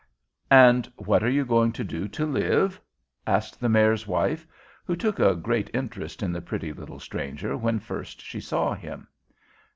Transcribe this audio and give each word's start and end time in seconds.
"And 0.49 0.91
what 0.95 1.23
are 1.23 1.29
you 1.29 1.45
going 1.45 1.71
to 1.73 1.83
do 1.83 2.07
to 2.07 2.25
live?" 2.25 2.81
asked 3.27 3.59
the 3.59 3.69
Mayor's 3.69 4.07
wife, 4.07 4.47
who 4.83 4.95
took 4.95 5.19
a 5.19 5.35
great 5.35 5.69
interest 5.75 6.23
in 6.23 6.31
the 6.31 6.41
pretty 6.41 6.73
little 6.73 6.99
stranger 6.99 7.55
when 7.55 7.77
first 7.79 8.19
she 8.19 8.41
saw 8.41 8.73
him. 8.73 9.07